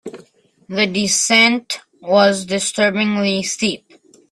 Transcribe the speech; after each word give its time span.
The 0.67 0.87
descent 0.87 1.79
was 2.01 2.45
disturbingly 2.47 3.43
steep. 3.43 3.93